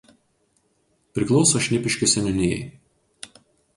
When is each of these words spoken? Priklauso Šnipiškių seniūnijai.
Priklauso 1.17 1.59
Šnipiškių 1.67 2.11
seniūnijai. 2.15 2.59